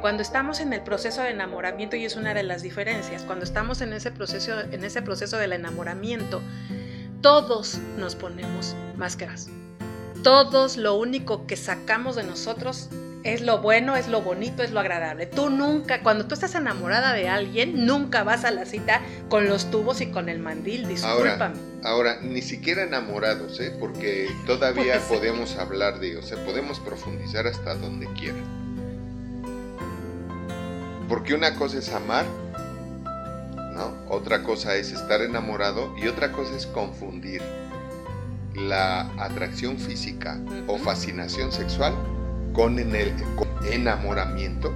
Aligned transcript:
Cuando 0.00 0.22
estamos 0.22 0.58
en 0.60 0.72
el 0.72 0.82
proceso 0.82 1.22
de 1.22 1.30
enamoramiento, 1.30 1.94
y 1.94 2.04
es 2.04 2.16
una 2.16 2.34
de 2.34 2.42
las 2.42 2.62
diferencias, 2.62 3.22
cuando 3.22 3.44
estamos 3.44 3.80
en 3.82 3.92
ese 3.92 4.10
proceso, 4.10 4.60
en 4.60 4.82
ese 4.84 5.00
proceso 5.00 5.36
del 5.36 5.52
enamoramiento, 5.52 6.42
todos 7.20 7.78
nos 7.96 8.16
ponemos 8.16 8.74
máscaras. 8.96 9.48
Todos 10.24 10.76
lo 10.76 10.96
único 10.96 11.46
que 11.46 11.56
sacamos 11.56 12.16
de 12.16 12.24
nosotros 12.24 12.88
es 13.24 13.40
lo 13.40 13.58
bueno, 13.58 13.96
es 13.96 14.08
lo 14.08 14.22
bonito, 14.22 14.62
es 14.62 14.72
lo 14.72 14.80
agradable. 14.80 15.26
Tú 15.26 15.50
nunca, 15.50 16.02
cuando 16.02 16.26
tú 16.26 16.34
estás 16.34 16.54
enamorada 16.54 17.12
de 17.12 17.28
alguien, 17.28 17.86
nunca 17.86 18.24
vas 18.24 18.44
a 18.44 18.50
la 18.50 18.64
cita 18.64 19.00
con 19.28 19.48
los 19.48 19.70
tubos 19.70 20.00
y 20.00 20.10
con 20.10 20.28
el 20.28 20.40
mandil, 20.40 20.88
discúlpame. 20.88 21.56
Ahora, 21.84 22.18
ni 22.20 22.42
siquiera 22.42 22.82
enamorados, 22.82 23.60
¿eh? 23.60 23.74
porque 23.78 24.28
todavía 24.46 24.98
podemos 25.08 25.56
hablar 25.56 26.00
de, 26.00 26.16
o 26.16 26.22
sea, 26.22 26.42
podemos 26.44 26.80
profundizar 26.80 27.46
hasta 27.46 27.74
donde 27.74 28.06
quiera. 28.14 28.38
Porque 31.08 31.34
una 31.34 31.54
cosa 31.54 31.78
es 31.78 31.92
amar, 31.92 32.24
¿no? 33.74 33.94
Otra 34.08 34.42
cosa 34.42 34.76
es 34.76 34.92
estar 34.92 35.20
enamorado 35.22 35.94
y 35.98 36.08
otra 36.08 36.32
cosa 36.32 36.56
es 36.56 36.66
confundir 36.66 37.42
la 38.54 39.02
atracción 39.22 39.78
física 39.78 40.38
o 40.66 40.78
fascinación 40.78 41.52
sexual 41.52 41.94
con, 42.52 42.78
el, 42.78 43.12
enamoramiento 43.70 44.72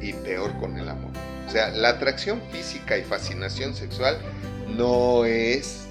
y 0.00 0.12
peor 0.12 0.56
con 0.58 0.78
el 0.78 0.88
amor. 0.88 1.10
O 1.46 1.50
sea, 1.50 1.70
la 1.70 1.90
atracción 1.90 2.40
física 2.50 2.96
y 2.96 3.02
fascinación 3.02 3.74
sexual 3.74 4.18
no 4.76 5.24
es 5.24 5.86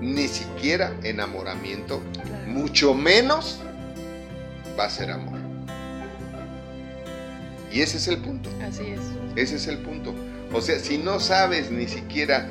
ni 0.00 0.28
siquiera 0.28 0.92
enamoramiento, 1.02 2.02
mucho 2.46 2.94
menos 2.94 3.60
va 4.78 4.84
a 4.84 4.90
ser 4.90 5.10
amor. 5.10 5.38
Y 7.72 7.80
ese 7.80 7.96
es 7.96 8.08
el 8.08 8.18
punto. 8.18 8.50
Así 8.62 8.82
es. 8.88 9.00
Ese 9.36 9.56
es 9.56 9.66
el 9.66 9.78
punto. 9.78 10.14
O 10.52 10.60
sea, 10.60 10.78
si 10.78 10.98
no 10.98 11.20
sabes 11.20 11.70
ni 11.70 11.88
siquiera 11.88 12.46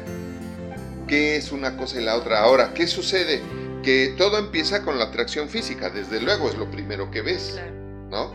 qué 1.07 1.35
es 1.35 1.51
una 1.51 1.77
cosa 1.77 2.01
y 2.01 2.03
la 2.03 2.15
otra, 2.15 2.39
ahora, 2.39 2.73
¿qué 2.73 2.87
sucede? 2.87 3.41
Que 3.83 4.13
todo 4.17 4.37
empieza 4.37 4.83
con 4.83 4.99
la 4.99 5.05
atracción 5.05 5.49
física, 5.49 5.89
desde 5.89 6.21
luego 6.21 6.49
es 6.49 6.57
lo 6.57 6.69
primero 6.69 7.09
que 7.11 7.21
ves, 7.21 7.59
¿no? 8.09 8.31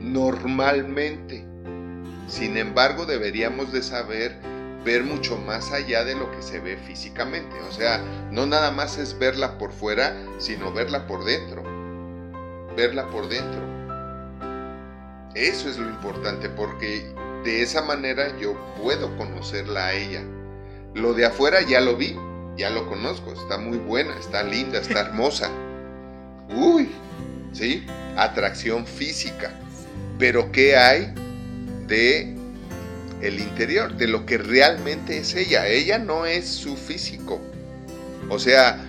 Normalmente. 0.00 1.44
Sin 2.28 2.56
embargo, 2.56 3.06
deberíamos 3.06 3.72
de 3.72 3.82
saber 3.82 4.36
ver 4.84 5.02
mucho 5.02 5.36
más 5.38 5.72
allá 5.72 6.04
de 6.04 6.14
lo 6.14 6.30
que 6.30 6.42
se 6.42 6.60
ve 6.60 6.76
físicamente. 6.76 7.56
O 7.68 7.72
sea, 7.72 7.98
no 8.30 8.46
nada 8.46 8.70
más 8.70 8.98
es 8.98 9.18
verla 9.18 9.58
por 9.58 9.72
fuera, 9.72 10.16
sino 10.38 10.72
verla 10.72 11.06
por 11.06 11.24
dentro. 11.24 11.62
Verla 12.76 13.08
por 13.10 13.28
dentro. 13.28 13.60
Eso 15.34 15.68
es 15.68 15.78
lo 15.78 15.88
importante 15.88 16.48
porque 16.48 17.12
de 17.44 17.62
esa 17.62 17.82
manera 17.82 18.36
yo 18.38 18.54
puedo 18.80 19.16
conocerla 19.16 19.86
a 19.86 19.94
ella. 19.94 20.22
Lo 20.94 21.14
de 21.14 21.26
afuera 21.26 21.60
ya 21.62 21.80
lo 21.80 21.96
vi, 21.96 22.16
ya 22.58 22.70
lo 22.70 22.86
conozco, 22.88 23.32
está 23.32 23.56
muy 23.56 23.78
buena, 23.78 24.18
está 24.18 24.42
linda, 24.42 24.80
está 24.80 25.00
hermosa. 25.00 25.48
Uy, 26.50 26.88
¿sí? 27.52 27.86
Atracción 28.16 28.84
física. 28.84 29.52
Pero 30.18 30.50
¿qué 30.50 30.76
hay 30.76 31.14
de 31.86 32.34
el 33.22 33.38
interior, 33.38 33.96
de 33.96 34.08
lo 34.08 34.26
que 34.26 34.38
realmente 34.38 35.18
es 35.18 35.36
ella? 35.36 35.68
Ella 35.68 35.98
no 35.98 36.26
es 36.26 36.48
su 36.48 36.76
físico. 36.76 37.40
O 38.28 38.40
sea, 38.40 38.84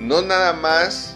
no 0.00 0.22
nada 0.22 0.52
más 0.54 1.14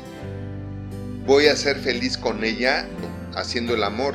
voy 1.27 1.49
a 1.49 1.57
ser 1.57 1.79
feliz 1.79 2.17
con 2.17 2.45
ella 2.45 2.87
haciendo 3.35 3.75
el 3.75 3.83
amor. 3.83 4.15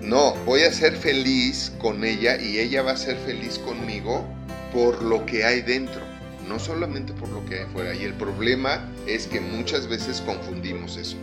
No, 0.00 0.34
voy 0.46 0.62
a 0.62 0.72
ser 0.72 0.96
feliz 0.96 1.72
con 1.78 2.04
ella 2.04 2.40
y 2.40 2.58
ella 2.58 2.82
va 2.82 2.92
a 2.92 2.96
ser 2.96 3.18
feliz 3.18 3.58
conmigo 3.58 4.26
por 4.72 5.02
lo 5.02 5.26
que 5.26 5.44
hay 5.44 5.60
dentro 5.60 6.11
no 6.48 6.58
solamente 6.58 7.12
por 7.12 7.28
lo 7.28 7.44
que 7.46 7.56
hay 7.56 7.62
afuera. 7.62 7.94
Y 7.94 8.04
el 8.04 8.14
problema 8.14 8.88
es 9.06 9.26
que 9.26 9.40
muchas 9.40 9.88
veces 9.88 10.20
confundimos 10.20 10.96
eso. 10.96 11.16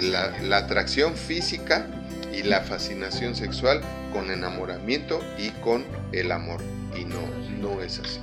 La, 0.00 0.56
atracción 0.56 1.14
física 1.14 1.86
y 2.32 2.42
la 2.42 2.60
fascinación 2.60 3.36
sexual 3.36 3.80
con 4.12 4.30
enamoramiento 4.30 5.20
y 5.38 5.50
con 5.62 5.84
el 6.12 6.32
amor. 6.32 6.60
Y 6.98 7.04
no, 7.04 7.20
no 7.60 7.82
es 7.82 7.98
así. 7.98 8.18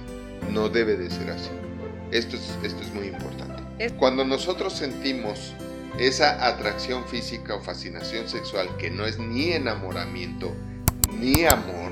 No 0.51 0.69
debe 0.69 0.97
de 0.97 1.09
ser 1.09 1.29
así. 1.31 1.49
Esto 2.11 2.35
es, 2.35 2.57
esto 2.63 2.81
es 2.81 2.93
muy 2.93 3.07
importante. 3.07 3.63
Cuando 3.97 4.25
nosotros 4.25 4.73
sentimos 4.73 5.53
esa 5.97 6.45
atracción 6.45 7.07
física 7.07 7.55
o 7.55 7.61
fascinación 7.61 8.27
sexual 8.27 8.67
que 8.77 8.89
no 8.89 9.05
es 9.05 9.19
ni 9.19 9.51
enamoramiento 9.51 10.53
ni 11.17 11.45
amor, 11.45 11.91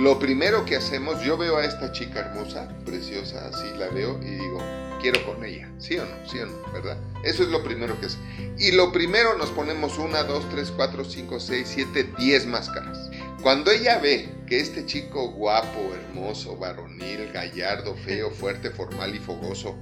lo 0.00 0.18
primero 0.18 0.64
que 0.64 0.76
hacemos, 0.76 1.22
yo 1.22 1.36
veo 1.36 1.58
a 1.58 1.64
esta 1.64 1.92
chica 1.92 2.20
hermosa, 2.20 2.68
preciosa, 2.84 3.48
así 3.48 3.66
la 3.78 3.88
veo 3.88 4.18
y 4.22 4.30
digo, 4.30 4.58
quiero 5.02 5.22
con 5.26 5.44
ella, 5.44 5.70
¿sí 5.78 5.98
o 5.98 6.06
no? 6.06 6.28
¿Sí 6.28 6.38
o 6.38 6.46
no? 6.46 6.72
¿Verdad? 6.72 6.96
Eso 7.24 7.42
es 7.42 7.50
lo 7.50 7.62
primero 7.62 8.00
que 8.00 8.06
es. 8.06 8.16
Y 8.58 8.72
lo 8.72 8.90
primero 8.90 9.36
nos 9.36 9.50
ponemos 9.50 9.98
una, 9.98 10.22
dos, 10.22 10.48
tres, 10.48 10.72
cuatro, 10.74 11.04
cinco, 11.04 11.40
seis, 11.40 11.70
siete, 11.74 12.08
diez 12.18 12.46
máscaras. 12.46 13.10
Cuando 13.42 13.70
ella 13.70 13.98
ve 13.98 14.30
que 14.46 14.60
este 14.60 14.86
chico 14.86 15.32
guapo, 15.32 15.92
hermoso, 15.94 16.56
varonil, 16.56 17.30
gallardo, 17.32 17.94
feo, 17.96 18.30
fuerte, 18.40 18.70
formal 18.70 19.14
y 19.14 19.18
fogoso, 19.18 19.76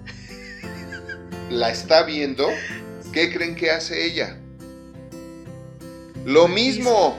la 1.51 1.71
está 1.71 2.03
viendo, 2.03 2.49
¿qué 3.13 3.33
creen 3.33 3.55
que 3.55 3.71
hace 3.71 4.05
ella? 4.05 4.41
Lo 6.25 6.49
mismo 6.49 7.17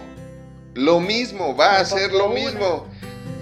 lo 0.74 1.00
mismo, 1.00 1.56
va 1.56 1.78
a 1.78 1.80
hacer 1.82 2.12
lo 2.12 2.30
mismo. 2.30 2.88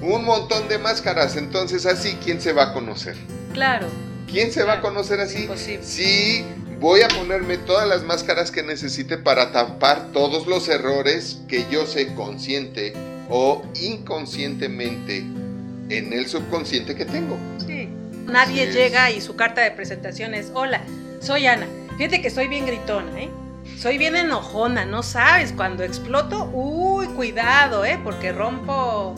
Un 0.01 0.23
montón 0.23 0.67
de 0.69 0.77
máscaras, 0.77 1.35
entonces 1.35 1.85
así, 1.85 2.17
¿quién 2.23 2.39
se 2.39 2.53
va 2.53 2.69
a 2.69 2.73
conocer? 2.73 3.17
Claro. 3.53 3.87
¿Quién 4.27 4.51
se 4.51 4.63
va 4.63 4.73
a 4.73 4.81
conocer 4.81 5.19
así? 5.19 5.49
Sí, 5.81 6.45
voy 6.79 7.01
a 7.01 7.07
ponerme 7.09 7.57
todas 7.57 7.87
las 7.87 8.03
máscaras 8.03 8.51
que 8.51 8.63
necesite 8.63 9.17
para 9.17 9.51
tapar 9.51 10.11
todos 10.13 10.47
los 10.47 10.69
errores 10.69 11.39
que 11.47 11.65
yo 11.69 11.85
sé 11.85 12.13
consciente 12.13 12.93
o 13.29 13.61
inconscientemente 13.81 15.17
en 15.17 16.13
el 16.13 16.27
subconsciente 16.27 16.95
que 16.95 17.05
tengo. 17.05 17.37
Sí. 17.65 17.89
Nadie 18.25 18.71
llega 18.71 19.11
y 19.11 19.21
su 19.21 19.35
carta 19.35 19.61
de 19.61 19.71
presentación 19.71 20.33
es, 20.33 20.51
hola, 20.53 20.81
soy 21.19 21.47
Ana. 21.47 21.67
Fíjate 21.97 22.21
que 22.21 22.29
soy 22.29 22.47
bien 22.47 22.65
gritona, 22.65 23.19
¿eh? 23.19 23.29
Soy 23.79 23.97
bien 23.97 24.15
enojona, 24.17 24.85
no 24.85 25.03
sabes, 25.03 25.53
cuando 25.53 25.83
exploto, 25.83 26.49
uy, 26.51 27.07
cuidado, 27.07 27.85
¿eh? 27.85 27.97
Porque 28.03 28.33
rompo 28.33 29.15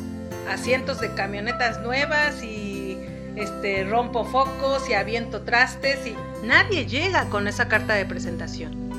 asientos 0.48 1.02
de 1.02 1.14
camionetas 1.16 1.82
nuevas 1.82 2.44
y 2.44 3.00
este, 3.36 3.84
rompo 3.86 4.24
focos 4.24 4.88
y 4.88 4.94
aviento 4.94 5.42
trastes 5.42 6.06
y 6.06 6.16
nadie 6.46 6.86
llega 6.86 7.26
con 7.30 7.48
esa 7.48 7.68
carta 7.68 7.96
de 7.96 8.06
presentación. 8.06 8.92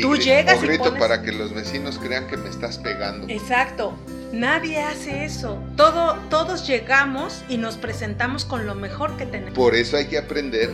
Tú 0.00 0.16
llegas 0.16 0.58
o 0.58 0.62
grito 0.62 0.94
para 0.94 1.22
que 1.22 1.32
los 1.32 1.54
vecinos 1.54 1.98
crean 1.98 2.26
que 2.26 2.36
me 2.36 2.48
estás 2.48 2.78
pegando. 2.78 3.26
Exacto. 3.28 3.94
Nadie 4.32 4.80
hace 4.80 5.26
eso. 5.26 5.58
Todo, 5.76 6.16
todos 6.30 6.66
llegamos 6.66 7.44
y 7.48 7.58
nos 7.58 7.76
presentamos 7.76 8.46
con 8.46 8.66
lo 8.66 8.74
mejor 8.74 9.16
que 9.18 9.26
tenemos. 9.26 9.52
Por 9.52 9.74
eso 9.74 9.98
hay 9.98 10.06
que 10.06 10.16
aprender 10.16 10.70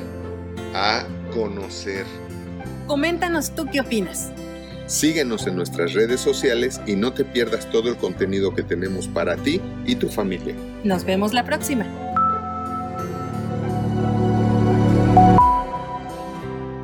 a 0.74 1.04
conocer 1.34 2.06
Coméntanos 2.88 3.50
tú 3.50 3.66
qué 3.70 3.80
opinas. 3.80 4.32
Síguenos 4.86 5.46
en 5.46 5.56
nuestras 5.56 5.92
redes 5.92 6.22
sociales 6.22 6.80
y 6.86 6.96
no 6.96 7.12
te 7.12 7.22
pierdas 7.22 7.70
todo 7.70 7.90
el 7.90 7.96
contenido 7.96 8.54
que 8.54 8.62
tenemos 8.62 9.06
para 9.06 9.36
ti 9.36 9.60
y 9.84 9.94
tu 9.96 10.08
familia. 10.08 10.54
Nos 10.84 11.04
vemos 11.04 11.34
la 11.34 11.44
próxima. 11.44 11.84